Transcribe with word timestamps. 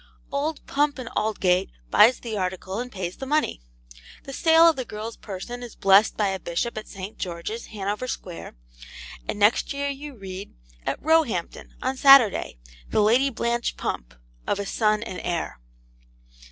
Old 0.31 0.65
Pump 0.65 0.97
and 0.97 1.09
Aldgate 1.15 1.69
buys 1.91 2.19
the 2.19 2.35
article 2.35 2.79
and 2.79 2.91
pays 2.91 3.17
the 3.17 3.27
money. 3.27 3.61
The 4.23 4.33
sale 4.33 4.67
of 4.67 4.75
the 4.75 4.83
girl's 4.83 5.15
person 5.15 5.61
is 5.61 5.75
blessed 5.75 6.17
by 6.17 6.29
a 6.29 6.39
Bishop 6.39 6.75
at 6.75 6.87
St. 6.87 7.19
George's, 7.19 7.67
Hanover 7.67 8.07
Square, 8.07 8.55
and 9.27 9.37
next 9.37 9.73
year 9.73 9.89
you 9.89 10.15
read, 10.15 10.55
'At 10.87 10.97
Roehampton, 11.03 11.75
on 11.83 11.97
Saturday, 11.97 12.57
the 12.89 12.99
Lady 13.01 13.29
Blanche 13.29 13.77
Pump, 13.77 14.15
of 14.47 14.57
a 14.57 14.65
son 14.65 15.03
and 15.03 15.21
heir. 15.23 15.59